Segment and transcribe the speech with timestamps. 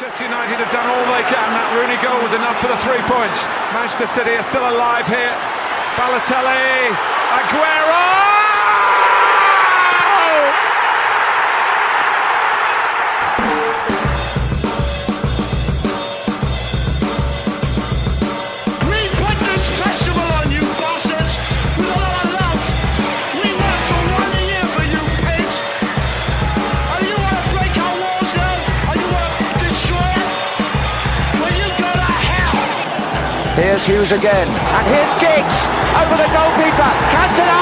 [0.00, 1.48] Manchester United have done all they can.
[1.52, 3.44] That Rooney goal was enough for the three points.
[3.76, 5.36] Manchester City are still alive here.
[5.92, 6.88] Balotelli,
[7.36, 8.19] Aguero!
[33.60, 34.48] Here's Hughes again.
[34.48, 35.66] And here's Giggs
[36.00, 36.90] over the goalkeeper.
[37.12, 37.59] Cantona!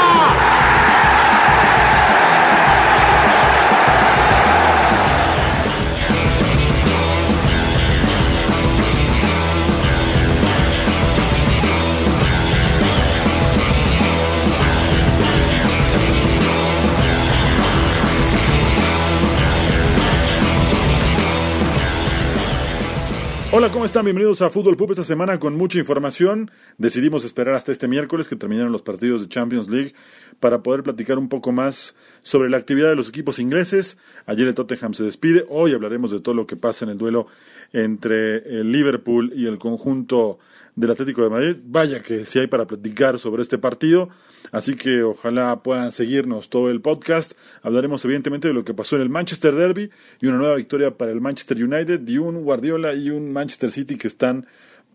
[23.50, 24.04] Hola, ¿cómo están?
[24.04, 26.50] Bienvenidos a Fútbol Pub esta semana con mucha información.
[26.76, 29.94] Decidimos esperar hasta este miércoles que terminaron los partidos de Champions League
[30.38, 33.96] para poder platicar un poco más sobre la actividad de los equipos ingleses.
[34.26, 35.46] Ayer el Tottenham se despide.
[35.48, 37.26] Hoy hablaremos de todo lo que pasa en el duelo
[37.72, 40.38] entre el Liverpool y el conjunto
[40.76, 41.56] del Atlético de Madrid.
[41.64, 44.10] Vaya que si hay para platicar sobre este partido.
[44.52, 47.32] Así que ojalá puedan seguirnos todo el podcast.
[47.62, 51.12] Hablaremos evidentemente de lo que pasó en el Manchester Derby y una nueva victoria para
[51.12, 54.46] el Manchester United y un Guardiola y un Manchester City que están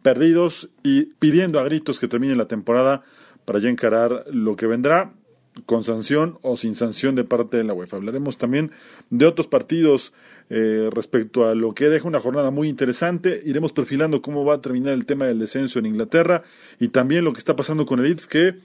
[0.01, 3.01] perdidos y pidiendo a gritos que termine la temporada
[3.45, 5.13] para ya encarar lo que vendrá
[5.65, 7.97] con sanción o sin sanción de parte de la UEFA.
[7.97, 8.71] Hablaremos también
[9.09, 10.13] de otros partidos
[10.49, 13.41] eh, respecto a lo que deja una jornada muy interesante.
[13.45, 16.43] Iremos perfilando cómo va a terminar el tema del descenso en Inglaterra
[16.79, 18.55] y también lo que está pasando con el Leeds que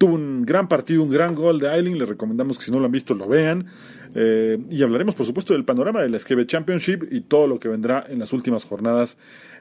[0.00, 1.98] tuvo un gran partido, un gran gol de Eiling.
[1.98, 3.66] Les recomendamos que si no lo han visto lo vean.
[4.14, 7.68] Eh, y hablaremos, por supuesto, del panorama de la SKB Championship y todo lo que
[7.68, 9.18] vendrá en las últimas jornadas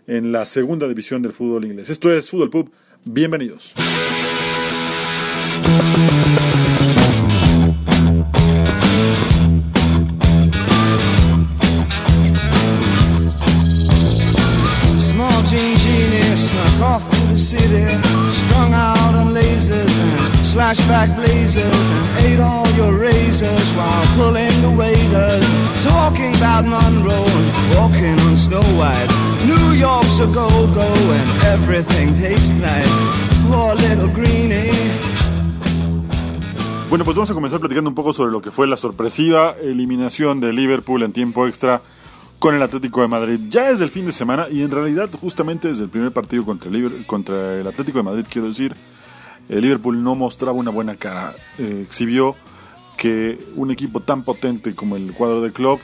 [0.07, 1.89] en la segunda división del fútbol inglés.
[1.89, 2.71] Esto es Fútbol Pub.
[3.03, 3.73] Bienvenidos.
[36.88, 40.40] Bueno, pues vamos a comenzar platicando un poco sobre lo que fue la sorpresiva eliminación
[40.40, 41.81] de Liverpool en tiempo extra
[42.38, 43.40] con el Atlético de Madrid.
[43.50, 46.69] Ya desde el fin de semana y en realidad justamente desde el primer partido contra
[46.69, 48.75] el, contra el Atlético de Madrid, quiero decir,
[49.49, 51.33] el Liverpool no mostraba una buena cara.
[51.57, 52.35] Eh, exhibió
[52.97, 55.79] que un equipo tan potente como el cuadro de club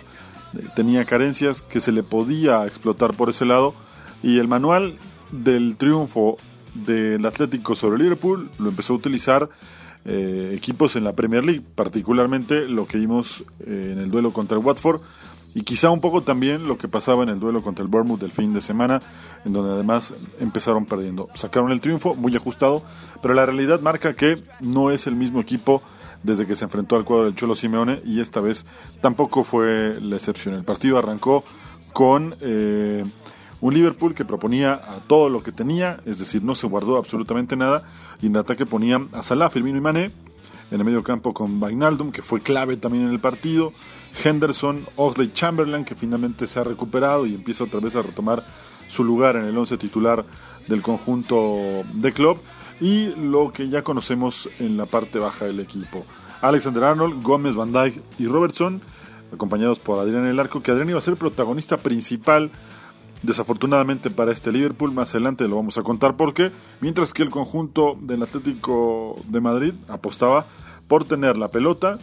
[0.57, 3.73] eh, tenía carencias que se le podía explotar por ese lado
[4.21, 4.97] y el manual
[5.31, 6.37] del triunfo
[6.73, 9.49] del Atlético sobre Liverpool lo empezó a utilizar
[10.03, 14.63] eh, equipos en la Premier League, particularmente lo que vimos en el duelo contra el
[14.63, 15.01] Watford
[15.55, 18.33] y quizá un poco también lo que pasaba en el duelo contra el Bournemouth del
[18.33, 19.01] fin de semana,
[19.45, 21.29] en donde además empezaron perdiendo.
[21.33, 22.83] Sacaron el triunfo, muy ajustado,
[23.21, 25.81] pero la realidad marca que no es el mismo equipo
[26.23, 28.65] desde que se enfrentó al cuadro del Cholo Simeone y esta vez
[28.99, 30.55] tampoco fue la excepción.
[30.55, 31.45] El partido arrancó
[31.93, 33.05] con eh,
[33.61, 37.55] un Liverpool que proponía a todo lo que tenía, es decir, no se guardó absolutamente
[37.55, 37.83] nada
[38.21, 40.11] y en ataque ponía a Salah, Firmino y Mané
[40.71, 43.71] en el medio campo con Wijnaldum, que fue clave también en el partido,
[44.23, 48.45] Henderson, Oxley Chamberlain, que finalmente se ha recuperado y empieza otra vez a retomar
[48.87, 50.25] su lugar en el once titular
[50.67, 52.39] del conjunto de club,
[52.81, 56.03] y lo que ya conocemos en la parte baja del equipo.
[56.41, 58.81] Alexander Arnold, Gómez, Van Dijk y Robertson,
[59.33, 62.51] acompañados por Adrián el arco, que Adrián iba a ser protagonista principal
[63.25, 67.97] Desafortunadamente para este Liverpool, más adelante lo vamos a contar porque, mientras que el conjunto
[67.99, 70.45] del Atlético de Madrid apostaba
[70.87, 71.97] por tener la pelota,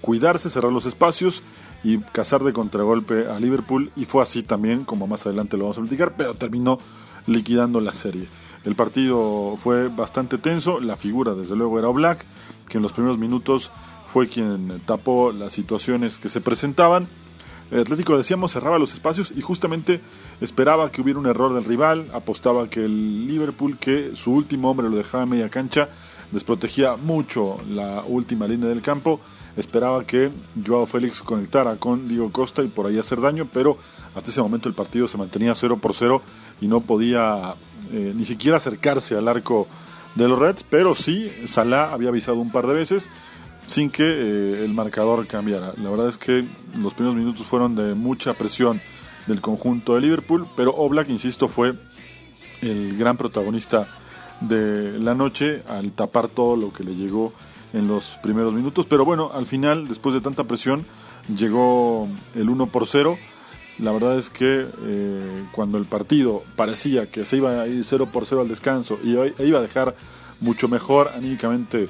[0.00, 1.42] cuidarse, cerrar los espacios
[1.82, 5.78] y cazar de contragolpe a Liverpool y fue así también, como más adelante lo vamos
[5.78, 6.78] a platicar, pero terminó
[7.26, 8.28] liquidando la serie.
[8.64, 12.24] El partido fue bastante tenso, la figura desde luego era Black,
[12.68, 13.72] que en los primeros minutos
[14.12, 17.08] fue quien tapó las situaciones que se presentaban.
[17.72, 20.02] El Atlético, decíamos, cerraba los espacios y justamente
[20.42, 24.90] esperaba que hubiera un error del rival, apostaba que el Liverpool, que su último hombre
[24.90, 25.88] lo dejaba en media cancha,
[26.32, 29.20] desprotegía mucho la última línea del campo,
[29.56, 30.30] esperaba que
[30.66, 33.78] Joao Félix conectara con Diego Costa y por ahí hacer daño, pero
[34.14, 36.20] hasta ese momento el partido se mantenía 0 por 0
[36.60, 37.54] y no podía
[37.90, 39.66] eh, ni siquiera acercarse al arco
[40.14, 43.08] de los Reds, pero sí, Salah había avisado un par de veces
[43.66, 45.72] sin que eh, el marcador cambiara.
[45.82, 46.44] La verdad es que
[46.78, 48.80] los primeros minutos fueron de mucha presión
[49.26, 51.74] del conjunto de Liverpool, pero Oblak, insisto, fue
[52.60, 53.86] el gran protagonista
[54.40, 57.32] de la noche al tapar todo lo que le llegó
[57.72, 58.86] en los primeros minutos.
[58.86, 60.84] Pero bueno, al final, después de tanta presión,
[61.34, 63.16] llegó el 1 por 0.
[63.78, 68.08] La verdad es que eh, cuando el partido parecía que se iba a ir 0
[68.12, 69.96] por 0 al descanso y iba a dejar
[70.40, 71.88] mucho mejor anímicamente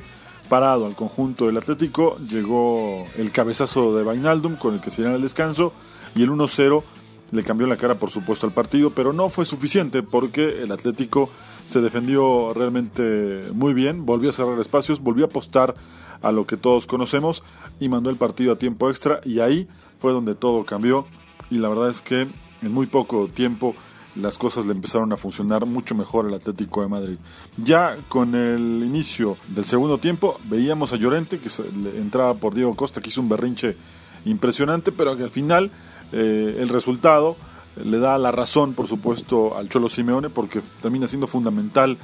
[0.52, 5.16] parado al conjunto del Atlético, llegó el cabezazo de Vainaldum con el que se dio
[5.16, 5.72] el descanso
[6.14, 6.82] y el 1-0
[7.30, 11.30] le cambió la cara por supuesto al partido, pero no fue suficiente porque el Atlético
[11.66, 15.72] se defendió realmente muy bien, volvió a cerrar espacios, volvió a apostar
[16.20, 17.42] a lo que todos conocemos
[17.80, 19.68] y mandó el partido a tiempo extra y ahí
[20.00, 21.06] fue donde todo cambió
[21.50, 22.28] y la verdad es que
[22.60, 23.74] en muy poco tiempo
[24.16, 27.18] las cosas le empezaron a funcionar mucho mejor al Atlético de Madrid.
[27.56, 31.48] Ya con el inicio del segundo tiempo veíamos a Llorente que
[31.96, 33.76] entraba por Diego Costa que hizo un berrinche
[34.24, 35.70] impresionante, pero que al final
[36.12, 37.36] eh, el resultado
[37.82, 41.98] le da la razón, por supuesto, al Cholo Simeone, porque termina siendo fundamental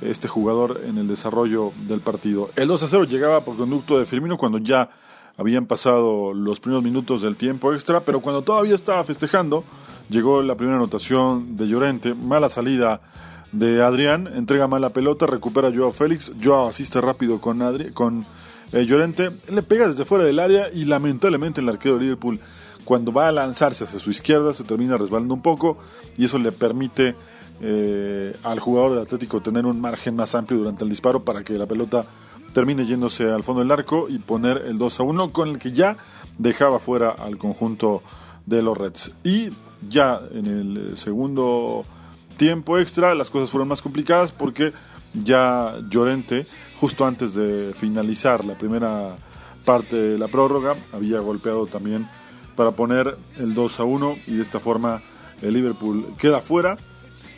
[0.00, 2.50] este jugador en el desarrollo del partido.
[2.56, 4.90] El 2 a 0 llegaba por conducto de Firmino cuando ya
[5.40, 9.64] habían pasado los primeros minutos del tiempo extra, pero cuando todavía estaba festejando,
[10.10, 13.00] llegó la primera anotación de Llorente, mala salida
[13.50, 18.26] de Adrián, entrega mala pelota, recupera Joao Félix, Joao asiste rápido con, Adri con
[18.72, 22.38] eh, Llorente, le pega desde fuera del área y lamentablemente el arquero de Liverpool
[22.84, 25.78] cuando va a lanzarse hacia su izquierda se termina resbalando un poco
[26.18, 27.14] y eso le permite
[27.62, 31.54] eh, al jugador del Atlético tener un margen más amplio durante el disparo para que
[31.54, 32.04] la pelota
[32.52, 35.72] termine yéndose al fondo del arco y poner el 2 a 1 con el que
[35.72, 35.96] ya
[36.38, 38.02] dejaba fuera al conjunto
[38.46, 39.12] de los Reds.
[39.24, 39.50] Y
[39.88, 41.84] ya en el segundo
[42.36, 44.72] tiempo extra las cosas fueron más complicadas porque
[45.14, 46.46] ya Llorente,
[46.80, 49.16] justo antes de finalizar la primera
[49.64, 52.08] parte de la prórroga, había golpeado también
[52.56, 55.02] para poner el 2 a 1 y de esta forma
[55.42, 56.76] el Liverpool queda fuera,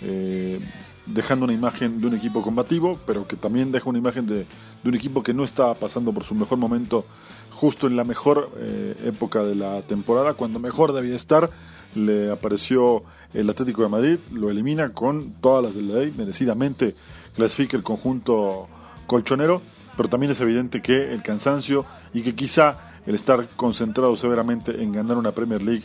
[0.00, 0.60] eh,
[1.06, 4.46] dejando una imagen de un equipo combativo, pero que también deja una imagen de,
[4.84, 7.04] un equipo que no estaba pasando por su mejor momento
[7.50, 11.50] justo en la mejor eh, época de la temporada, cuando mejor debía estar,
[11.94, 13.04] le apareció
[13.34, 16.94] el Atlético de Madrid, lo elimina con todas las de la ley, merecidamente
[17.34, 18.68] clasifica el conjunto
[19.06, 19.62] colchonero,
[19.96, 21.84] pero también es evidente que el cansancio
[22.14, 25.84] y que quizá el estar concentrado severamente en ganar una Premier League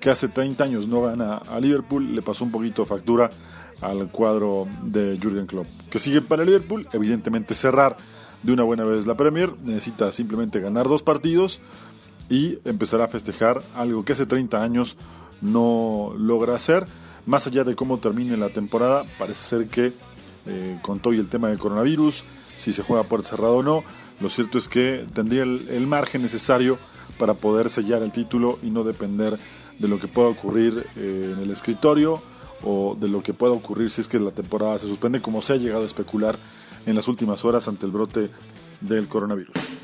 [0.00, 3.30] que hace 30 años no gana a Liverpool, le pasó un poquito factura
[3.80, 5.66] al cuadro de Jürgen Klopp.
[5.90, 7.96] Que sigue para Liverpool, evidentemente cerrar
[8.42, 11.60] de una buena vez la Premier, necesita simplemente ganar dos partidos
[12.28, 14.96] y empezará a festejar algo que hace 30 años
[15.40, 16.86] no logra hacer.
[17.26, 19.92] Más allá de cómo termine la temporada, parece ser que
[20.46, 22.24] eh, con todo y el tema del coronavirus,
[22.56, 23.84] si se juega por cerrado o no,
[24.20, 26.78] lo cierto es que tendría el, margen necesario
[27.18, 29.38] para poder sellar el título y no depender
[29.78, 32.22] de lo que pueda ocurrir eh, en el escritorio
[32.62, 35.54] o de lo que pueda ocurrir si es que la temporada se suspende, como se
[35.54, 36.38] ha llegado a especular
[36.86, 38.30] en las últimas horas ante el brote
[38.80, 39.77] del coronavirus.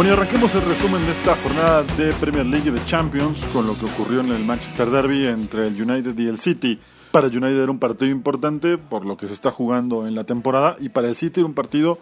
[0.00, 3.74] Bueno, y arranquemos el resumen de esta jornada de Premier League de Champions con lo
[3.74, 6.80] que ocurrió en el Manchester Derby entre el United y el City.
[7.10, 10.74] Para United era un partido importante por lo que se está jugando en la temporada
[10.80, 11.98] y para el City era un partido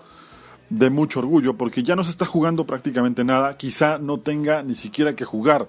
[0.70, 4.76] de mucho orgullo porque ya no se está jugando prácticamente nada, quizá no tenga ni
[4.76, 5.66] siquiera que jugar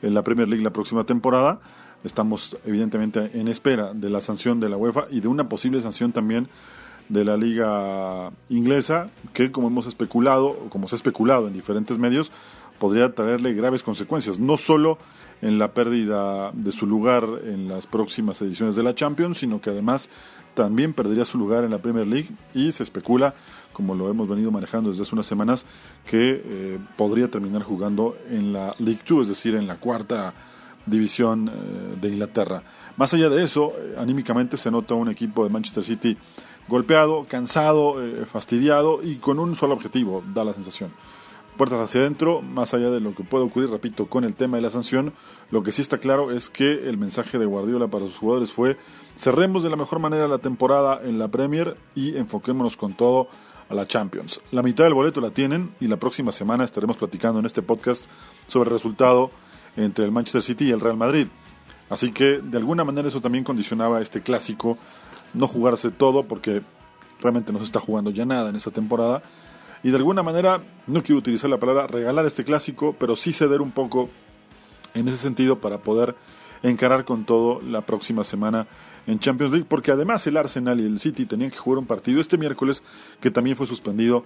[0.00, 1.60] en la Premier League la próxima temporada.
[2.04, 6.10] Estamos evidentemente en espera de la sanción de la UEFA y de una posible sanción
[6.10, 6.48] también
[7.08, 12.32] de la liga inglesa que como hemos especulado como se ha especulado en diferentes medios
[12.78, 14.98] podría traerle graves consecuencias, no solo
[15.42, 19.70] en la pérdida de su lugar en las próximas ediciones de la Champions, sino que
[19.70, 20.08] además
[20.54, 23.34] también perdería su lugar en la Premier League y se especula,
[23.72, 25.66] como lo hemos venido manejando desde hace unas semanas,
[26.06, 30.32] que eh, podría terminar jugando en la League 2, es decir, en la cuarta
[30.86, 32.62] división eh, de Inglaterra.
[32.96, 36.16] Más allá de eso, eh, anímicamente se nota un equipo de Manchester City
[36.68, 37.96] golpeado, cansado,
[38.30, 40.90] fastidiado y con un solo objetivo, da la sensación
[41.56, 44.62] puertas hacia adentro, más allá de lo que puede ocurrir, repito, con el tema de
[44.62, 45.12] la sanción,
[45.50, 48.76] lo que sí está claro es que el mensaje de Guardiola para sus jugadores fue
[49.16, 53.28] cerremos de la mejor manera la temporada en la Premier y enfoquémonos con todo
[53.68, 54.40] a la Champions.
[54.52, 58.06] La mitad del boleto la tienen y la próxima semana estaremos platicando en este podcast
[58.46, 59.30] sobre el resultado
[59.76, 61.26] entre el Manchester City y el Real Madrid.
[61.88, 64.76] Así que de alguna manera eso también condicionaba este clásico,
[65.36, 66.62] no jugarse todo porque
[67.20, 69.22] realmente no se está jugando ya nada en esta temporada.
[69.82, 73.60] Y de alguna manera, no quiero utilizar la palabra regalar este clásico, pero sí ceder
[73.60, 74.08] un poco
[74.94, 76.14] en ese sentido para poder
[76.62, 78.66] encarar con todo la próxima semana
[79.06, 82.20] en Champions League, porque además el Arsenal y el City tenían que jugar un partido
[82.20, 82.82] este miércoles
[83.20, 84.24] que también fue suspendido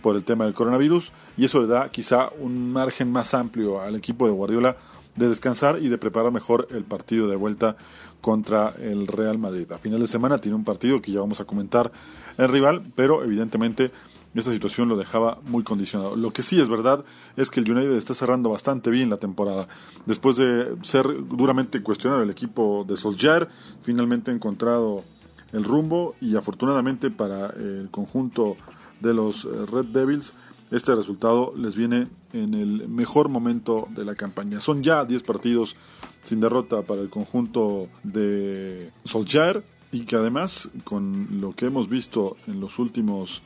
[0.00, 3.94] por el tema del coronavirus y eso le da quizá un margen más amplio al
[3.94, 4.76] equipo de Guardiola
[5.16, 7.76] de descansar y de preparar mejor el partido de vuelta
[8.20, 9.70] contra el Real Madrid.
[9.72, 11.90] A final de semana tiene un partido que ya vamos a comentar
[12.38, 13.90] el rival, pero evidentemente
[14.34, 16.16] esta situación lo dejaba muy condicionado.
[16.16, 17.04] Lo que sí es verdad
[17.36, 19.68] es que el United está cerrando bastante bien la temporada.
[20.06, 23.48] Después de ser duramente cuestionado el equipo de Solskjaer,
[23.82, 25.04] finalmente ha encontrado
[25.52, 28.56] el rumbo y afortunadamente para el conjunto
[29.00, 30.32] de los eh, Red Devils
[30.72, 34.58] este resultado les viene en el mejor momento de la campaña.
[34.58, 35.76] Son ya 10 partidos
[36.22, 39.62] sin derrota para el conjunto de Solskjaer
[39.92, 43.42] y que además con lo que hemos visto en los últimos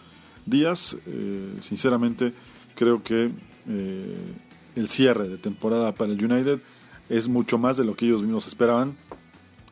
[0.47, 0.97] días.
[1.07, 2.33] Eh, sinceramente,
[2.77, 3.33] creo que
[3.69, 4.35] eh,
[4.77, 6.61] el cierre de temporada para el United
[7.09, 8.97] es mucho más de lo que ellos mismos esperaban.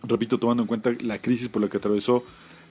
[0.02, 2.24] Repito, tomando en cuenta la crisis por la que atravesó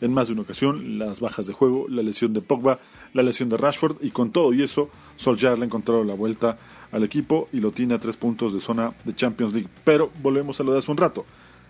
[0.04, 2.78] en más de una ocasión, las bajas de juego, la lesión de Pogba,
[3.14, 6.58] la lesión de Rashford y con todo y eso, Solskjaer le ha encontrado la vuelta
[6.92, 9.70] al equipo y lo tiene a tres puntos de zona de Champions League.
[9.86, 11.26] Pero volvemos a lo de hace un rato.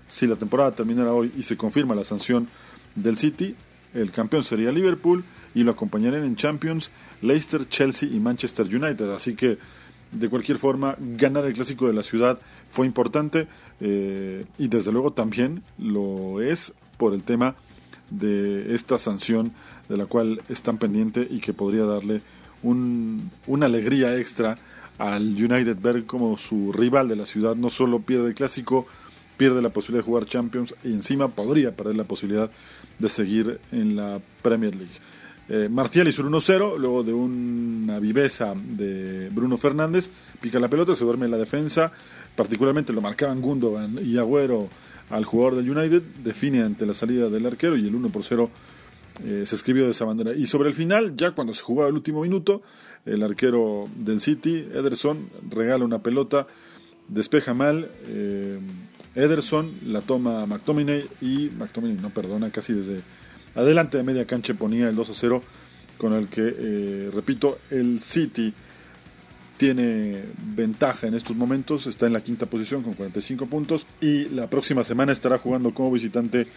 [0.10, 2.48] Si la temporada terminara hoy y se confirma la sanción
[2.96, 3.56] del City,
[3.94, 5.24] el campeón sería Liverpool
[5.54, 6.90] y lo acompañarían en Champions
[7.22, 9.12] Leicester, Chelsea y Manchester United.
[9.12, 9.60] Así que
[10.12, 12.40] de cualquier forma, ganar el clásico de la ciudad
[12.72, 13.48] fue importante
[13.80, 17.56] eh, y desde luego también lo es por el tema
[18.20, 19.52] de esta sanción
[19.90, 22.22] de la cual están pendiente y que podría darle
[22.62, 24.58] un, una alegría extra
[24.98, 28.86] al United ver como su rival de la ciudad no solo pierde el clásico,
[29.38, 32.50] pierde la posibilidad de jugar Champions y encima podría perder la posibilidad
[33.00, 34.94] de seguir en la Premier League.
[35.50, 40.10] Eh, Martial hizo el 1-0, luego de una viveza de Bruno Fernández,
[40.40, 41.92] pica la pelota, se duerme en la defensa,
[42.36, 44.70] particularmente lo marcaban Gundogan y Agüero
[45.10, 48.50] al jugador del United, define ante la salida del arquero y el 1 por 0
[49.24, 50.34] eh, se escribió de esa manera.
[50.34, 52.62] Y sobre el final, ya cuando se jugaba el último minuto,
[53.06, 56.48] el arquero del City, Ederson, regala una pelota,
[57.08, 57.92] despeja mal.
[58.08, 58.60] Eh,
[59.16, 63.02] Ederson la toma McTominay y McTominay no perdona casi desde
[63.56, 65.42] adelante de media cancha ponía el 2 a 0
[65.98, 68.54] con el que, eh, repito, el City
[69.58, 70.24] tiene
[70.56, 74.84] ventaja en estos momentos, está en la quinta posición con 45 puntos y la próxima
[74.84, 76.48] semana estará jugando como visitante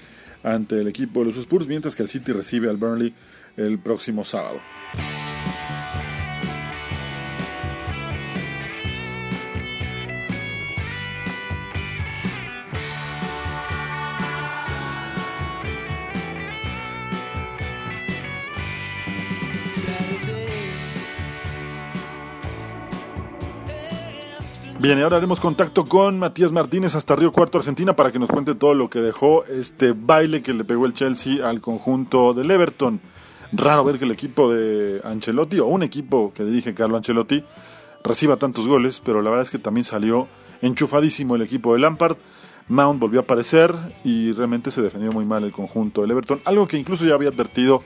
[0.43, 3.15] ante el equipo de los Spurs, mientras que el City recibe al Burnley
[3.57, 4.61] el próximo sábado.
[24.87, 28.31] Bien, y ahora haremos contacto con Matías Martínez hasta Río Cuarto, Argentina, para que nos
[28.31, 32.49] cuente todo lo que dejó este baile que le pegó el Chelsea al conjunto del
[32.53, 33.01] Everton.
[33.51, 37.43] Raro ver que el equipo de Ancelotti, o un equipo que dirige Carlo Ancelotti,
[38.05, 40.29] reciba tantos goles, pero la verdad es que también salió
[40.63, 42.17] enchufadísimo el equipo de Lampard.
[42.69, 43.75] Mount volvió a aparecer
[44.05, 47.31] y realmente se defendió muy mal el conjunto del Everton, algo que incluso ya había
[47.31, 47.83] advertido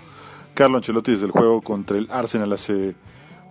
[0.53, 2.95] Carlo Ancelotti desde el juego contra el Arsenal hace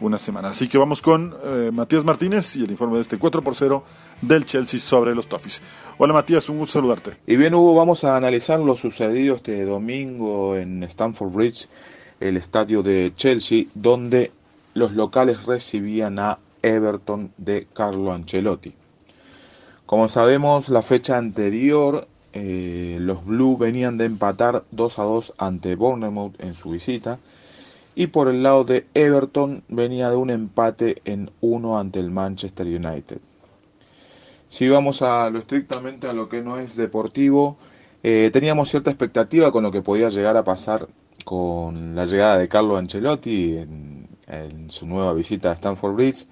[0.01, 0.49] una semana.
[0.49, 3.83] Así que vamos con eh, Matías Martínez y el informe de este 4 por 0
[4.21, 5.61] del Chelsea sobre los Toffees.
[5.97, 7.17] Hola Matías, un gusto saludarte.
[7.27, 11.67] Y bien Hugo, vamos a analizar lo sucedido este domingo en Stamford Bridge,
[12.19, 14.31] el estadio de Chelsea, donde
[14.73, 18.73] los locales recibían a Everton de Carlo Ancelotti.
[19.85, 25.75] Como sabemos, la fecha anterior eh, los Blues venían de empatar 2 a 2 ante
[25.75, 27.19] Bournemouth en su visita
[27.99, 32.65] y por el lado de Everton venía de un empate en 1 ante el Manchester
[32.65, 33.17] United.
[34.47, 37.57] Si vamos a lo estrictamente a lo que no es deportivo,
[38.01, 40.87] eh, teníamos cierta expectativa con lo que podía llegar a pasar
[41.25, 46.25] con la llegada de Carlo Ancelotti en, su nueva visita a Stamford Bridge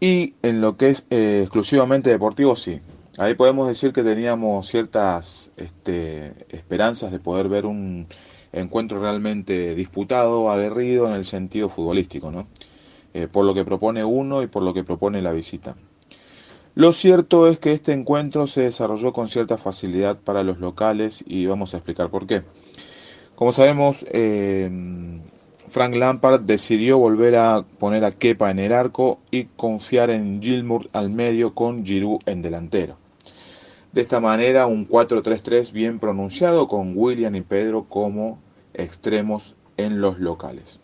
[0.00, 2.80] y en lo que es eh, exclusivamente deportivo, sí.
[3.18, 8.06] Ahí podemos decir que teníamos ciertas este, esperanzas de poder ver un
[8.52, 12.48] encuentro realmente disputado, aguerrido en el sentido futbolístico, ¿no?
[13.14, 15.76] Eh, por lo que propone uno y por lo que propone la visita.
[16.76, 21.46] Lo cierto es que este encuentro se desarrolló con cierta facilidad para los locales y
[21.46, 22.42] vamos a explicar por qué.
[23.34, 24.70] Como sabemos, eh,
[25.68, 30.88] Frank Lampard decidió volver a poner a Kepa en el arco y confiar en Gilmour
[30.92, 32.99] al medio con Giroud en delantero.
[33.92, 38.38] De esta manera un 4-3-3 bien pronunciado con William y Pedro como
[38.72, 40.80] extremos en los locales.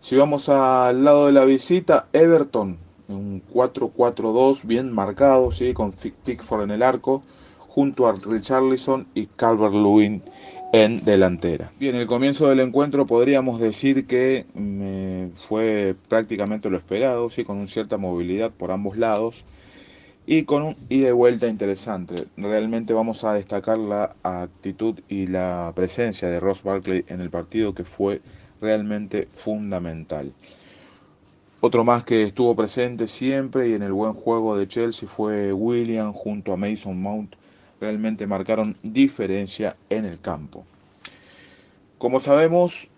[0.00, 5.72] Si vamos al lado de la visita, Everton, un 4-4-2 bien marcado, ¿sí?
[5.72, 7.22] con Pickford en el arco,
[7.58, 10.22] junto a Richarlison y Calvert-Lewin
[10.72, 11.70] en delantera.
[11.78, 17.58] Bien, el comienzo del encuentro podríamos decir que mm, fue prácticamente lo esperado, sí, con
[17.58, 19.44] una cierta movilidad por ambos lados
[20.26, 22.26] y con un ida y vuelta interesante.
[22.36, 27.74] Realmente vamos a destacar la actitud y la presencia de Ross Barkley en el partido
[27.74, 28.20] que fue
[28.60, 30.32] realmente fundamental.
[31.60, 36.12] Otro más que estuvo presente siempre y en el buen juego de Chelsea fue William
[36.12, 37.34] junto a Mason Mount
[37.80, 40.64] realmente marcaron diferencia en el campo.
[41.98, 42.88] Como sabemos,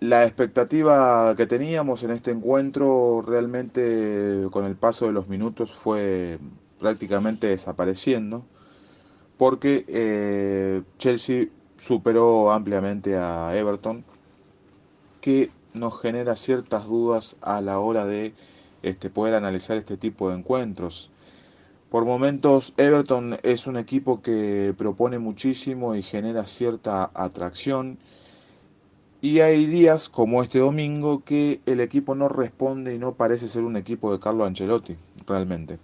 [0.00, 6.38] la expectativa que teníamos en este encuentro realmente con el paso de los minutos fue
[6.80, 8.44] prácticamente desapareciendo
[9.40, 11.46] porque eh, Chelsea
[11.78, 14.04] superó ampliamente a Everton
[15.22, 18.34] que nos genera ciertas dudas a la hora de
[18.82, 21.10] este, poder analizar este tipo de encuentros.
[21.88, 27.98] Por momentos Everton es un equipo que propone muchísimo y genera cierta atracción.
[29.22, 33.62] Y hay días como este domingo que el equipo no responde y no parece ser
[33.62, 35.78] un equipo de Carlo Ancelotti, realmente.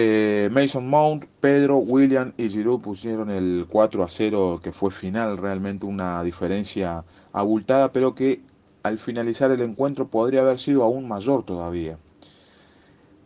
[0.00, 5.36] Eh, Mason Mount, Pedro, William y Giroud pusieron el 4 a 0 que fue final,
[5.36, 8.40] realmente una diferencia abultada, pero que
[8.84, 11.98] al finalizar el encuentro podría haber sido aún mayor todavía.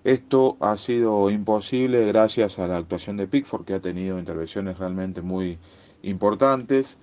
[0.03, 5.21] Esto ha sido imposible gracias a la actuación de Pickford, que ha tenido intervenciones realmente
[5.21, 5.59] muy
[6.03, 6.97] importantes.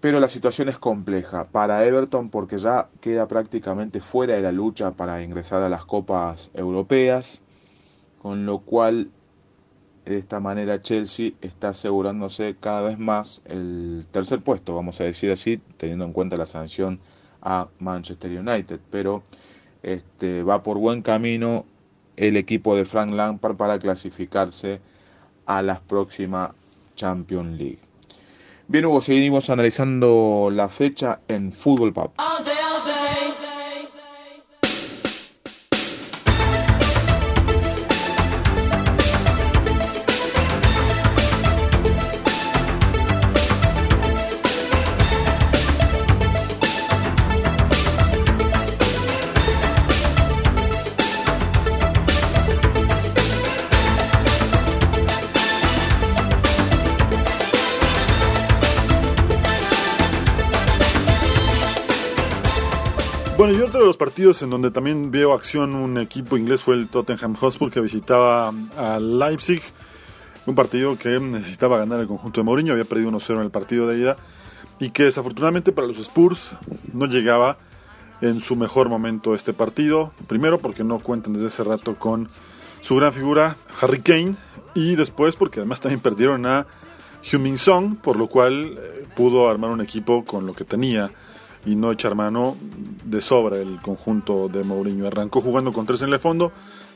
[0.00, 4.90] Pero la situación es compleja para Everton porque ya queda prácticamente fuera de la lucha
[4.90, 7.44] para ingresar a las copas europeas,
[8.20, 9.10] con lo cual
[10.04, 15.30] de esta manera Chelsea está asegurándose cada vez más el tercer puesto, vamos a decir
[15.30, 17.00] así, teniendo en cuenta la sanción
[17.42, 18.80] a Manchester United.
[18.90, 19.22] Pero
[19.82, 21.64] este, va por buen camino
[22.16, 24.80] el equipo de Frank Lampard para clasificarse
[25.46, 26.54] a la próxima
[26.94, 27.78] Champions League.
[28.68, 31.92] Bien, Hugo, seguimos analizando la fecha en Fútbol.
[63.40, 66.74] Bueno, y otro de los partidos en donde también veo acción un equipo inglés fue
[66.74, 69.62] el Tottenham Hotspur que visitaba a Leipzig.
[70.44, 73.86] Un partido que necesitaba ganar el conjunto de Mourinho, había perdido 1-0 en el partido
[73.86, 74.16] de ida
[74.78, 76.50] y que desafortunadamente para los Spurs
[76.92, 77.56] no llegaba
[78.20, 80.12] en su mejor momento este partido.
[80.28, 82.28] Primero porque no cuentan desde ese rato con
[82.82, 84.36] su gran figura Harry Kane
[84.74, 86.66] y después porque además también perdieron a
[87.22, 91.10] Heung-Min Song, por lo cual eh, pudo armar un equipo con lo que tenía
[91.64, 92.56] y no echar mano
[93.04, 95.06] de sobra el conjunto de Mourinho.
[95.06, 96.52] Arrancó jugando con tres en el fondo,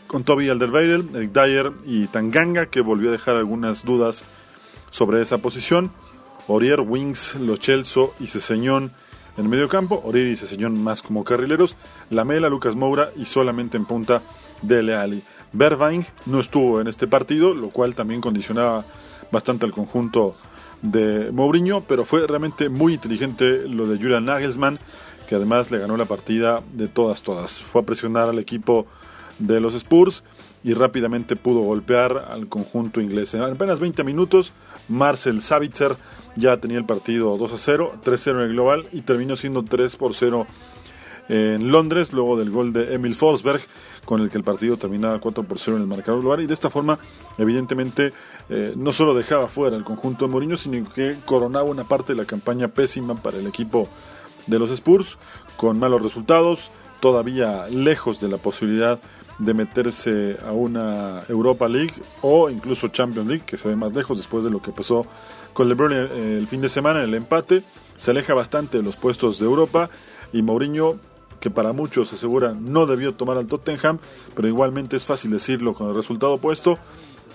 [0.06, 4.24] con Toby Alderweireld, Eric Dyer y Tanganga, que volvió a dejar algunas dudas
[4.90, 5.90] sobre esa posición.
[6.46, 8.92] Orier, Wings, Lo Chelso y Ceseñón
[9.36, 11.76] en medio campo, Oriri y Cesellón más como carrileros,
[12.10, 14.22] Lamela, Lucas Moura y solamente en punta
[14.62, 15.22] Dele Ali.
[15.52, 18.84] Bervain no estuvo en este partido, lo cual también condicionaba
[19.30, 20.34] bastante al conjunto
[20.82, 24.78] de Mourinho, pero fue realmente muy inteligente lo de Julian Nagelsmann,
[25.28, 27.52] que además le ganó la partida de todas, todas.
[27.52, 28.86] Fue a presionar al equipo
[29.38, 30.22] de los Spurs
[30.62, 33.34] y rápidamente pudo golpear al conjunto inglés.
[33.34, 34.52] En apenas 20 minutos,
[34.88, 35.96] Marcel Savitzer
[36.36, 39.62] ya tenía el partido 2 a 0, 3 0 en el global y terminó siendo
[39.62, 40.46] 3 por 0
[41.28, 43.60] en Londres, luego del gol de Emil Forsberg,
[44.04, 46.42] con el que el partido terminaba 4 por 0 en el marcador global.
[46.42, 46.98] Y de esta forma,
[47.38, 48.12] evidentemente,
[48.48, 52.18] eh, no solo dejaba fuera el conjunto de Mourinho, sino que coronaba una parte de
[52.18, 53.88] la campaña pésima para el equipo
[54.46, 55.18] de los Spurs,
[55.56, 58.98] con malos resultados, todavía lejos de la posibilidad
[59.38, 64.16] de meterse a una Europa League o incluso Champions League, que se ve más lejos
[64.16, 65.06] después de lo que pasó
[65.52, 67.62] con LeBron el fin de semana en el empate.
[67.98, 69.88] Se aleja bastante de los puestos de Europa
[70.32, 70.96] y Mourinho,
[71.44, 73.98] que para muchos asegura no debió tomar al Tottenham,
[74.34, 76.78] pero igualmente es fácil decirlo con el resultado opuesto.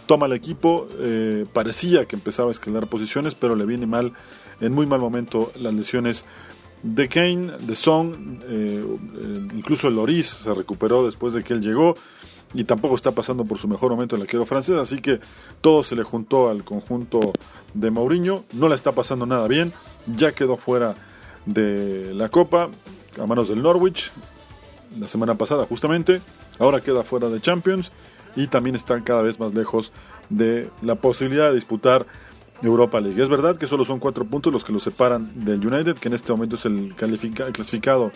[0.08, 4.14] Toma el equipo, eh, parecía que empezaba a escalar posiciones, pero le viene mal,
[4.62, 6.26] en muy mal momento, las lesiones
[6.82, 8.84] de Kane, de Song, eh,
[9.54, 11.94] incluso el Loris se recuperó después de que él llegó
[12.56, 15.20] y tampoco está pasando por su mejor momento en el arquero francés, así que
[15.62, 17.20] todo se le juntó al conjunto
[17.76, 19.72] de Mourinho, no le está pasando nada bien,
[20.08, 20.96] ya quedó fuera
[21.46, 22.72] de la Copa
[23.22, 24.12] a manos del Norwich
[24.98, 26.22] la semana pasada justamente,
[26.58, 27.92] ahora queda fuera de Champions
[28.36, 29.92] y también está cada vez más lejos
[30.30, 32.06] de la posibilidad de disputar
[32.62, 33.22] Europa League.
[33.22, 36.14] Es verdad que solo son cuatro puntos los que lo separan del United, que en
[36.14, 38.12] este momento es el, clasificado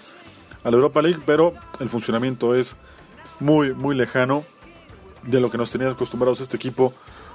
[0.64, 2.76] a la Europa League, pero el funcionamiento es
[3.40, 4.44] muy, muy lejano
[5.24, 6.94] de lo que nos tenía acostumbrados este equipo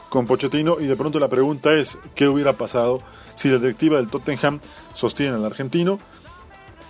[0.09, 0.77] con Pochettino.
[0.81, 2.99] Y de pronto la pregunta es: ¿qué hubiera pasado
[3.35, 4.61] si la directiva del Tottenham
[4.95, 5.99] sostiene al argentino?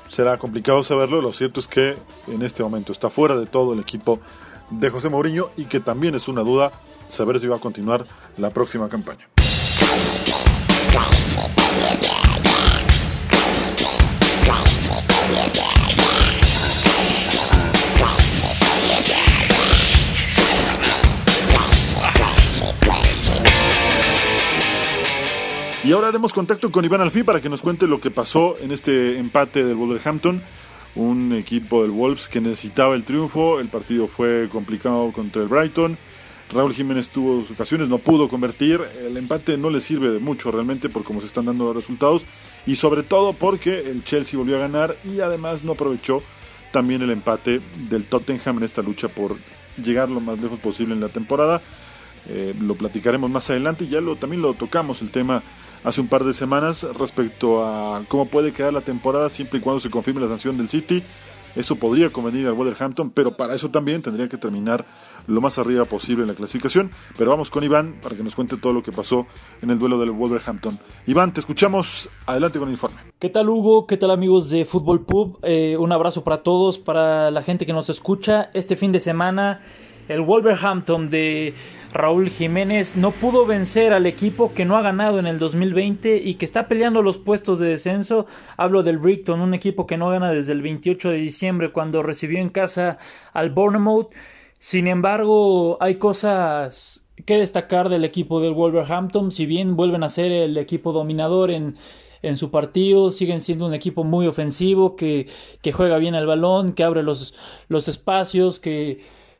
[0.08, 1.20] Será complicado saberlo.
[1.20, 4.20] Lo cierto es que en este momento está fuera de todo el equipo
[4.70, 6.72] de José Mourinho y que también es una duda
[7.08, 9.28] saber si va a continuar la próxima campaña.
[25.88, 28.72] Y ahora haremos contacto con Iván Alfí para que nos cuente lo que pasó en
[28.72, 30.42] este empate del Wolverhampton,
[30.96, 35.96] un equipo del Wolves que necesitaba el triunfo, el partido fue complicado contra el Brighton,
[36.52, 38.82] Raúl Jiménez tuvo sus ocasiones, no pudo convertir.
[39.00, 42.26] El empate no le sirve de mucho realmente por cómo se están dando los resultados
[42.66, 46.22] y sobre todo porque el Chelsea volvió a ganar y además no aprovechó
[46.70, 49.38] también el empate del Tottenham en esta lucha por
[49.82, 51.62] llegar lo más lejos posible en la temporada.
[52.28, 55.42] Eh, lo platicaremos más adelante ya lo, también lo tocamos el tema
[55.84, 59.80] hace un par de semanas respecto a cómo puede quedar la temporada siempre y cuando
[59.80, 61.02] se confirme la sanción del City.
[61.56, 64.84] Eso podría convenir al Wolverhampton, pero para eso también tendría que terminar
[65.26, 66.90] lo más arriba posible en la clasificación.
[67.16, 69.26] Pero vamos con Iván para que nos cuente todo lo que pasó
[69.60, 70.78] en el duelo del Wolverhampton.
[71.06, 72.08] Iván, te escuchamos.
[72.26, 72.98] Adelante con el informe.
[73.18, 73.86] ¿Qué tal Hugo?
[73.86, 75.38] ¿Qué tal amigos de Fútbol Pub?
[75.42, 78.50] Eh, un abrazo para todos, para la gente que nos escucha.
[78.54, 79.60] Este fin de semana
[80.08, 81.54] el Wolverhampton de
[81.92, 86.34] Raúl Jiménez no pudo vencer al equipo que no ha ganado en el 2020 y
[86.34, 88.26] que está peleando los puestos de descenso.
[88.56, 92.38] Hablo del Brighton, un equipo que no gana desde el 28 de diciembre cuando recibió
[92.40, 92.98] en casa
[93.32, 94.12] al Bournemouth.
[94.58, 99.30] Sin embargo, hay cosas que destacar del equipo del Wolverhampton.
[99.30, 101.76] Si bien vuelven a ser el equipo dominador en,
[102.22, 105.26] en su partido, siguen siendo un equipo muy ofensivo, que,
[105.62, 107.34] que juega bien el balón, que abre los,
[107.68, 108.98] los espacios, que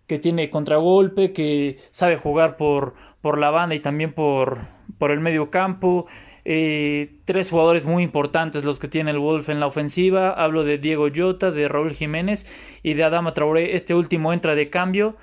[0.08, 4.66] que tiene contragolpe, que sabe jugar por, por la banda y también por,
[4.98, 6.06] por el medio campo.
[6.44, 10.30] Eh, tres jugadores muy importantes los que tiene el Wolf en la ofensiva.
[10.30, 12.46] Hablo de Diego Jota, de Raúl Jiménez
[12.82, 13.76] y de Adama Traoré.
[13.76, 15.16] Este último entra de cambio,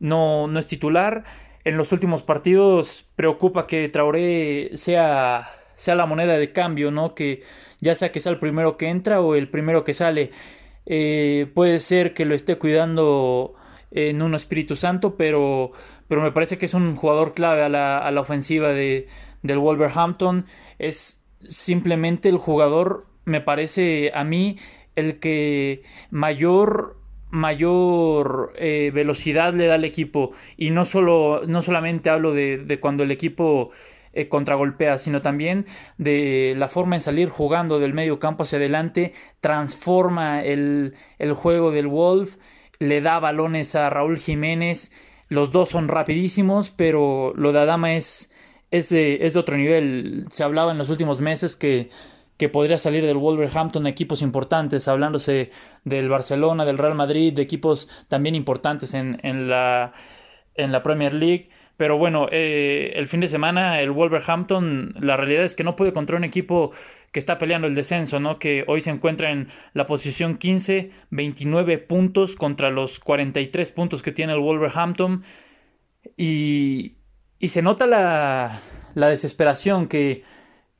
[0.00, 1.22] no, no es titular.
[1.64, 7.14] En los últimos partidos preocupa que Traoré sea, sea la moneda de cambio, ¿no?
[7.14, 7.42] Que
[7.80, 10.32] ya sea que sea el primero que entra o el primero que sale.
[10.84, 13.54] Eh, puede ser que lo esté cuidando
[13.94, 15.72] en un Espíritu Santo, pero,
[16.08, 19.06] pero me parece que es un jugador clave a la, a la ofensiva de,
[19.42, 20.46] del Wolverhampton.
[20.78, 24.56] Es simplemente el jugador, me parece a mí,
[24.96, 26.98] el que mayor
[27.30, 32.78] mayor eh, velocidad le da al equipo y no solo no solamente hablo de, de
[32.78, 33.70] cuando el equipo
[34.12, 35.64] eh, contragolpea, sino también
[35.96, 41.70] de la forma en salir jugando del medio campo hacia adelante, transforma el, el juego
[41.70, 42.36] del Wolf
[42.82, 44.90] le da balones a Raúl Jiménez.
[45.28, 48.30] Los dos son rapidísimos, pero lo de Adama es,
[48.70, 50.24] es, de, es otro nivel.
[50.30, 51.90] Se hablaba en los últimos meses que,
[52.36, 55.50] que podría salir del Wolverhampton equipos importantes, hablándose
[55.84, 59.92] del Barcelona, del Real Madrid, de equipos también importantes en, en, la,
[60.54, 61.50] en la Premier League.
[61.76, 65.92] Pero bueno, eh, el fin de semana el Wolverhampton, la realidad es que no puede
[65.92, 66.72] contra un equipo
[67.12, 68.38] que está peleando el descenso, ¿no?
[68.38, 74.12] Que hoy se encuentra en la posición 15, 29 puntos contra los 43 puntos que
[74.12, 75.22] tiene el Wolverhampton.
[76.16, 76.96] Y,
[77.40, 78.60] se nota la,
[78.94, 80.22] la desesperación que,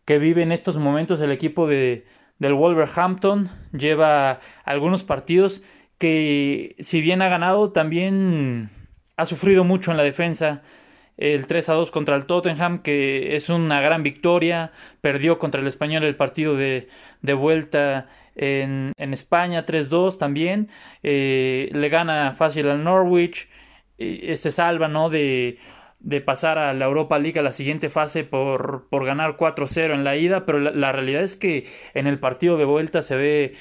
[0.06, 2.06] que, vive en estos momentos el equipo de,
[2.38, 3.50] del Wolverhampton.
[3.72, 5.62] Lleva algunos partidos
[5.98, 8.70] que, si bien ha ganado, también
[9.18, 10.62] ha sufrido mucho en la defensa
[11.22, 14.72] el 3 a 2 contra el Tottenham, que es una gran victoria.
[15.00, 16.88] Perdió contra el Español el partido de,
[17.20, 20.68] de vuelta en, en España 3-2 también.
[21.04, 23.48] Eh, le gana fácil al Norwich.
[23.98, 25.10] Eh, se salva ¿no?
[25.10, 25.58] de,
[26.02, 30.02] de pasar a la Europa League a la siguiente fase por, por ganar 4-0 en
[30.02, 33.54] la ida, pero la, realidad es que en el partido de vuelta se ve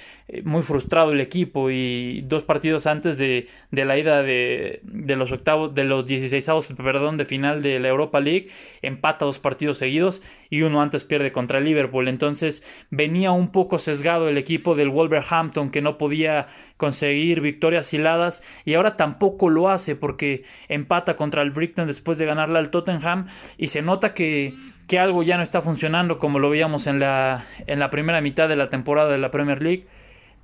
[0.44, 5.32] muy frustrado el equipo y dos partidos antes de, de la ida de, de, los
[5.32, 8.50] octavos, de los 16 perdón, de final de la Europa League,
[8.82, 12.08] empata dos partidos seguidos y uno antes pierde contra Liverpool.
[12.08, 18.44] Entonces venía un poco sesgado el equipo del Wolverhampton que no podía conseguir victorias hiladas
[18.64, 23.28] y ahora tampoco lo hace porque empata contra el Brighton después de ganarle al Tottenham
[23.58, 24.54] y se nota que
[24.88, 28.50] que algo ya no está funcionando como lo veíamos en la, en la primera mitad
[28.50, 29.86] de la temporada de la Premier League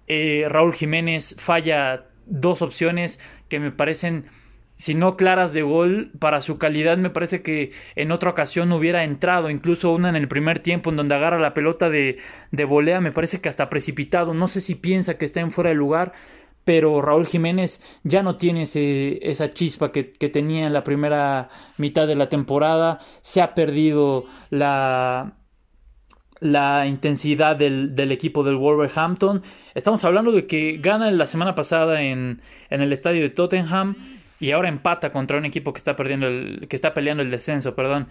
[0.08, 4.26] eh, Raúl Jiménez falla dos opciones que me parecen,
[4.78, 9.04] si no claras de gol, para su calidad me parece que en otra ocasión hubiera
[9.04, 12.20] entrado, incluso una en el primer tiempo en donde agarra la pelota de,
[12.52, 15.70] de volea, me parece que hasta precipitado, no sé si piensa que está en fuera
[15.70, 16.14] de lugar,
[16.64, 21.50] pero Raúl Jiménez ya no tiene ese, esa chispa que, que, tenía en la primera
[21.78, 25.38] mitad de la temporada, se ha perdido la,
[26.40, 29.42] la intensidad del, equipo del Wolverhampton.
[29.76, 33.96] Estamos hablando de que gana la semana pasada en, en, el estadio de Tottenham
[34.40, 37.76] y ahora empata contra un equipo que está perdiendo el, que está peleando el descenso,
[37.76, 38.08] perdón.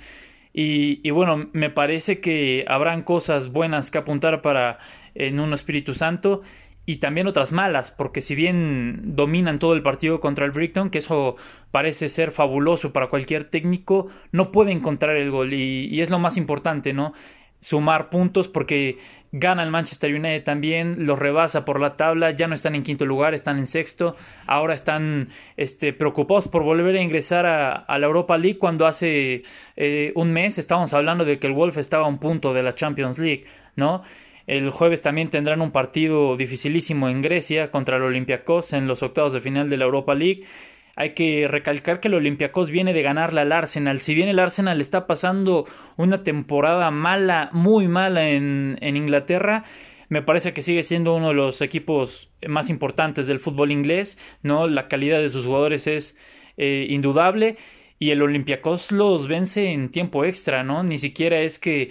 [0.59, 4.79] Y, bueno, me parece que habrán cosas buenas que apuntar para
[5.15, 6.41] en un Espíritu Santo
[6.87, 10.99] y también otras malas, porque si bien dominan todo el partido contra el Brighton, que
[10.99, 11.37] eso
[11.73, 16.39] parece ser fabuloso para cualquier técnico, no puede encontrar el gol y es lo más
[16.39, 17.13] importante, ¿no?
[17.61, 18.99] Sumar puntos porque
[19.33, 23.05] gana el Manchester United también, los rebasa por la tabla, ya no están en quinto
[23.05, 24.15] lugar, están en sexto,
[24.47, 29.43] ahora están este, preocupados por volver a ingresar a, la Europa League cuando hace
[29.77, 32.75] eh, un mes estábamos hablando de que el Wolf estaba a un punto de la
[32.75, 34.03] Champions League, ¿no?
[34.47, 39.33] El jueves también tendrán un partido dificilísimo en Grecia contra el Olympiacos en los octavos
[39.33, 40.45] de final de la Europa League
[40.97, 44.01] hay que recalcar que el Olympiacos viene de ganarle al Arsenal.
[44.01, 45.67] Si bien el Arsenal está pasando
[45.99, 49.65] una temporada mala, muy mala en, Inglaterra,
[50.09, 54.67] me parece que sigue siendo uno de los equipos más importantes del fútbol inglés, ¿no?
[54.69, 56.17] La calidad de sus jugadores es
[56.57, 57.59] eh, indudable
[57.99, 60.83] y el Olympiacos los vence en tiempo extra, ¿no?
[60.83, 61.91] Ni siquiera es que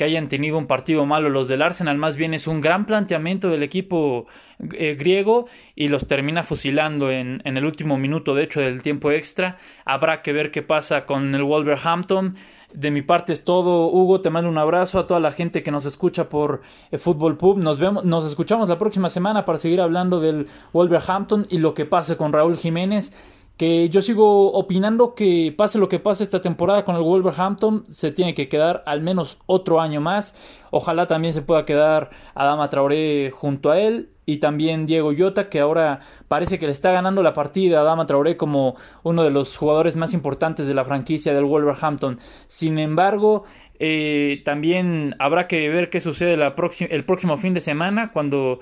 [0.00, 3.50] que hayan tenido un partido malo los del Arsenal, más bien es un gran planteamiento
[3.50, 4.24] del equipo
[4.72, 5.44] eh, griego
[5.76, 9.58] y los termina fusilando en, en, el último minuto, de hecho, del tiempo extra.
[9.84, 12.36] Habrá que ver qué pasa con el Wolverhampton.
[12.72, 15.70] De mi parte es todo, Hugo, te mando un abrazo a toda la gente que
[15.70, 17.58] nos escucha por eh, Fútbol Pub.
[17.58, 21.84] Nos vemos, nos escuchamos la próxima semana para seguir hablando del Wolverhampton y lo que
[21.84, 23.12] pase con Raúl Jiménez
[23.60, 28.10] que yo sigo opinando que pase lo que pase esta temporada con el Wolverhampton, se
[28.10, 30.34] tiene que quedar al menos otro año más.
[30.70, 35.60] Ojalá también se pueda quedar Adama Traoré junto a él y también Diego Yota, que
[35.60, 39.54] ahora parece que le está ganando la partida a Adama Traoré como uno de los
[39.58, 42.18] jugadores más importantes de la franquicia del Wolverhampton.
[42.46, 43.44] Sin embargo,
[43.78, 48.60] eh, también habrá que ver qué sucede el próximo fin de semana cuando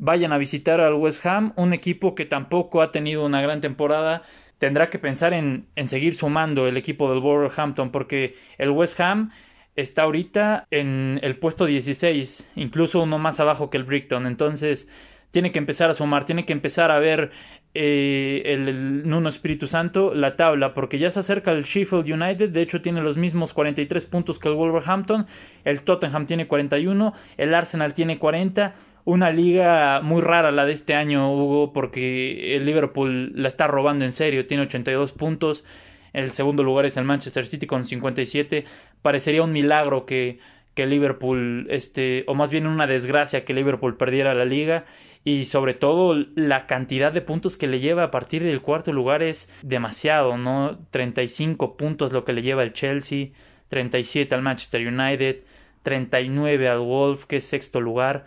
[0.00, 4.22] vayan a visitar al West Ham, un equipo que tampoco ha tenido una gran temporada.
[4.58, 9.30] Tendrá que pensar en, en seguir sumando el equipo del Wolverhampton porque el West Ham
[9.76, 14.26] está ahorita en el puesto 16, incluso uno más abajo que el Brighton.
[14.26, 14.90] Entonces
[15.30, 17.30] tiene que empezar a sumar, tiene que empezar a ver
[17.74, 22.50] eh, el, el, Nuno Espíritu Santo la tabla, porque ya se acerca el Sheffield United,
[22.50, 25.26] de hecho tiene los mismos 43 puntos que el Wolverhampton,
[25.64, 30.94] el Tottenham tiene 41, el Arsenal tiene 40 una liga muy rara la de este
[30.94, 35.64] año, Hugo, porque el Liverpool la está robando en serio, tiene 82 puntos,
[36.12, 38.64] el segundo lugar es el Manchester City con 57,
[39.02, 40.38] parecería un milagro que,
[40.74, 44.84] que Liverpool, este, o más bien una desgracia que Liverpool perdiera la liga
[45.24, 49.22] y sobre todo la cantidad de puntos que le lleva a partir del cuarto lugar
[49.22, 50.78] es demasiado, ¿no?
[50.90, 53.28] 35 puntos lo que le lleva el Chelsea,
[53.68, 55.42] 37 al Manchester United,
[55.82, 58.24] 39 al Wolf, que es sexto lugar.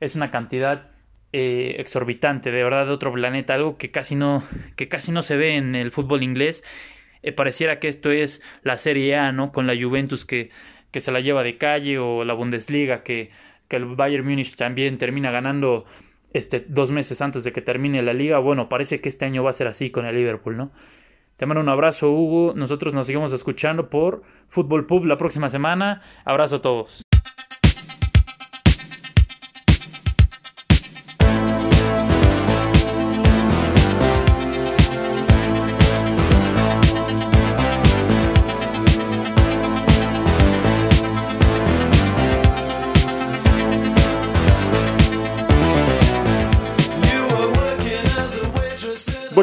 [0.00, 0.90] Es una cantidad
[1.32, 4.42] eh, exorbitante, de verdad de otro planeta, algo que casi no,
[4.76, 6.64] que casi no se ve en el fútbol inglés.
[7.22, 9.52] Eh, pareciera que esto es la Serie A, ¿no?
[9.52, 10.50] Con la Juventus que,
[10.90, 13.30] que se la lleva de calle o la Bundesliga que,
[13.68, 15.84] que el Bayern Múnich también termina ganando
[16.32, 18.38] este, dos meses antes de que termine la liga.
[18.38, 20.72] Bueno, parece que este año va a ser así con el Liverpool, ¿no?
[21.36, 22.52] Te mando un abrazo, Hugo.
[22.54, 26.02] Nosotros nos seguimos escuchando por Fútbol Pub la próxima semana.
[26.24, 27.02] Abrazo a todos.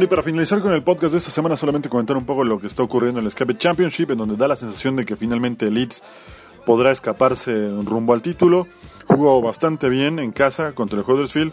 [0.07, 2.67] Y para finalizar con el podcast de esta semana, solamente comentar un poco lo que
[2.67, 6.01] está ocurriendo en el Escape Championship, en donde da la sensación de que finalmente Leeds
[6.65, 8.67] podrá escaparse rumbo al título.
[9.05, 11.51] Jugó bastante bien en casa contra el Huddersfield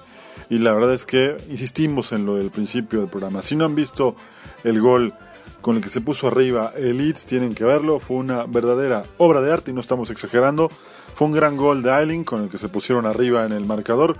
[0.50, 3.42] y la verdad es que insistimos en lo del principio del programa.
[3.42, 4.14] Si no han visto
[4.62, 5.14] el gol
[5.60, 7.98] con el que se puso arriba el Leeds, tienen que verlo.
[7.98, 10.68] Fue una verdadera obra de arte y no estamos exagerando.
[11.14, 14.16] Fue un gran gol de Eiling con el que se pusieron arriba en el marcador.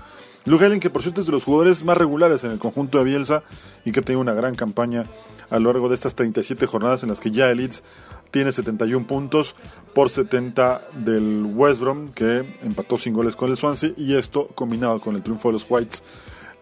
[0.47, 3.05] Luke Ayling, que por cierto es de los jugadores más regulares en el conjunto de
[3.05, 3.43] Bielsa
[3.85, 5.07] y que tenido una gran campaña
[5.51, 7.83] a lo largo de estas 37 jornadas en las que ya el Leeds
[8.31, 9.57] tiene 71 puntos
[9.95, 14.99] por 70 del West Brom, que empató sin goles con el Swansea, y esto combinado
[15.01, 16.03] con el triunfo de los Whites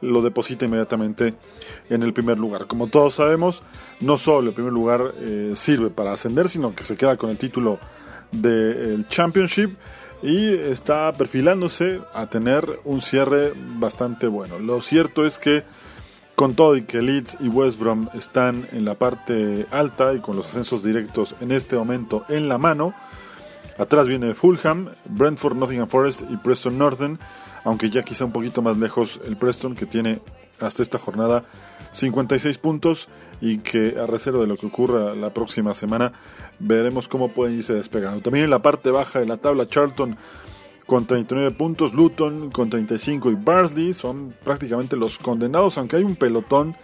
[0.03, 1.35] lo deposita inmediatamente
[1.89, 2.67] en el primer lugar.
[2.67, 3.63] Como todos sabemos,
[4.01, 7.39] no solo el primer lugar eh, sirve para ascender, sino que se queda con el
[7.39, 7.79] título
[8.33, 9.77] del Championship
[10.23, 14.59] y está perfilándose a tener un cierre bastante bueno.
[14.59, 15.65] Lo cierto es que
[16.35, 20.37] con todo y que Leeds y West Brom están en la parte alta y con
[20.37, 22.95] los ascensos directos en este momento en la mano,
[23.79, 27.19] atrás viene Fulham, Brentford, Nottingham Forest y Preston Northern,
[27.65, 30.21] aunque ya quizá un poquito más lejos el Preston que tiene
[30.61, 31.43] hasta esta jornada
[31.93, 33.09] 56 puntos
[33.41, 36.13] y que a reserva de lo que ocurra la próxima semana
[36.59, 38.21] veremos cómo pueden irse despegando.
[38.21, 40.17] También en la parte baja de la tabla Charlton
[40.87, 46.17] con 39 puntos, Luton con 35 y Barnsley son prácticamente los condenados, aunque hay un
[46.17, 46.77] pelotón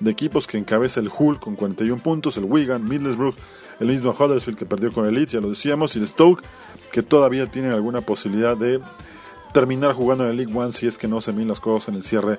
[0.00, 3.36] de equipos que encabeza el Hull con 41 puntos, el Wigan, Middlesbrough,
[3.78, 6.42] el mismo Huddersfield que perdió con el Leeds, ya lo decíamos, y el Stoke
[6.90, 8.80] que todavía tienen alguna posibilidad de
[9.52, 11.96] terminar jugando en el League One si es que no se miran las cosas en
[11.96, 12.38] el cierre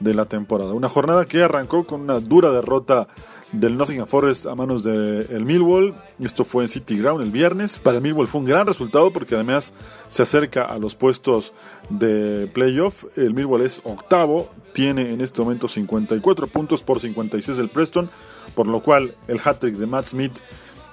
[0.00, 0.72] de la temporada.
[0.72, 3.08] Una jornada que arrancó con una dura derrota
[3.52, 5.94] del Nottingham Forest a manos del el Millwall.
[6.18, 7.80] Esto fue en City Ground el viernes.
[7.80, 9.72] Para el Millwall fue un gran resultado porque además
[10.08, 11.52] se acerca a los puestos
[11.88, 13.04] de playoff.
[13.16, 18.10] El Millwall es octavo, tiene en este momento 54 puntos por 56 el Preston,
[18.54, 20.38] por lo cual el hat-trick de Matt Smith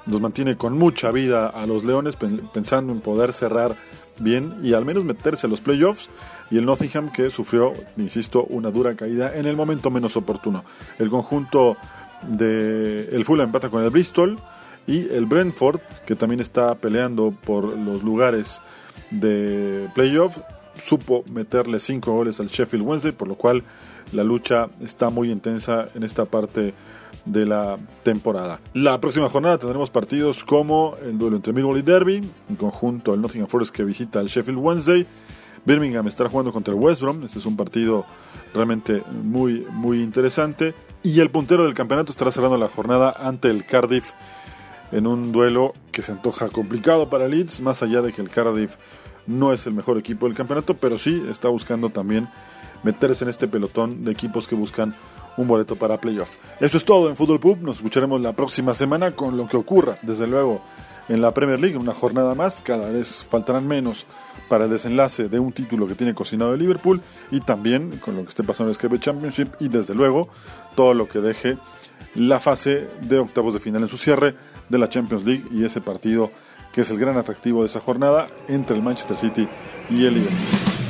[0.06, 2.18] nos mantiene con mucha vida a los Leones
[2.54, 3.78] pensando en poder cerrar
[4.20, 6.10] bien y al menos meterse a los playoffs
[6.52, 10.64] y el Nottingham que sufrió, insisto, una dura caída en el momento menos oportuno.
[11.00, 11.78] El conjunto
[12.28, 14.40] de el Fulham empata con el Bristol
[14.88, 18.62] y el Brentford que también está peleando por los lugares
[19.12, 20.38] de playoff
[20.82, 23.64] supo meterle cinco goles al Sheffield Wednesday por lo cual
[24.12, 26.74] la lucha está muy intensa en esta parte
[27.26, 28.60] de la temporada.
[28.74, 33.22] La próxima jornada tendremos partidos como el duelo entre Millwall y Derby, en conjunto el
[33.22, 35.08] Nottingham Forest que visita al Sheffield Wednesday.
[35.66, 38.06] Birmingham estará jugando contra el West Brom, este es un partido
[38.54, 43.66] realmente muy muy interesante y el puntero del campeonato estará cerrando la jornada ante el
[43.66, 44.12] Cardiff
[44.92, 48.76] en un duelo que se antoja complicado para Leeds, más allá de que el Cardiff
[49.26, 52.30] no es el mejor equipo del campeonato, pero sí está buscando también
[52.84, 54.96] meterse en este pelotón de equipos que buscan
[55.38, 56.36] un boleto para playoff.
[56.60, 57.58] Eso es todo en Fútbol Pub.
[57.62, 60.62] Nos escucharemos la próxima semana con lo que ocurra, desde luego,
[61.10, 61.78] en la Premier League.
[61.78, 64.06] Una jornada más, cada vez faltarán menos
[64.50, 68.24] para el desenlace de un título que tiene cocinado el Liverpool y también con lo
[68.24, 70.30] que esté pasando en el Skype Championship y desde luego
[70.76, 71.58] todo lo que deje
[72.16, 74.36] la fase de octavos de final en su cierre
[74.70, 76.32] de la Champions League y ese partido
[76.72, 79.48] que es el gran atractivo de esa jornada entre el Manchester City
[79.90, 80.83] y el Liverpool.